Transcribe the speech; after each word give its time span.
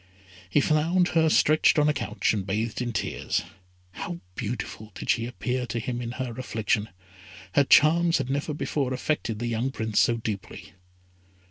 He 0.49 0.61
found 0.61 1.09
her 1.09 1.29
stretched 1.29 1.77
on 1.77 1.87
a 1.87 1.93
couch, 1.93 2.33
and 2.33 2.43
bathed 2.43 2.81
in 2.81 2.91
tears. 2.91 3.43
How 3.91 4.19
beautiful 4.33 4.91
did 4.95 5.11
she 5.11 5.27
appear 5.27 5.67
to 5.67 5.77
him 5.77 6.01
in 6.01 6.13
her 6.13 6.31
affliction. 6.39 6.89
Her 7.53 7.65
charms 7.65 8.17
had 8.17 8.27
never 8.27 8.55
before 8.55 8.95
affected 8.95 9.37
the 9.37 9.45
young 9.45 9.69
Prince 9.69 9.99
so 9.99 10.17
deeply. 10.17 10.73